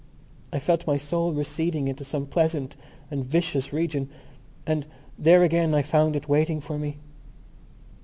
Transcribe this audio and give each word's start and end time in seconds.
I 0.51 0.57
felt 0.57 0.87
my 0.87 0.97
soul 0.97 1.31
receding 1.31 1.87
into 1.87 2.03
some 2.03 2.25
pleasant 2.25 2.75
and 3.11 3.23
vicious 3.23 3.71
region; 3.71 4.09
and 4.65 4.87
there 5.15 5.43
again 5.43 5.75
I 5.75 5.83
found 5.83 6.15
it 6.15 6.27
waiting 6.27 6.59
for 6.59 6.79
me. 6.79 6.97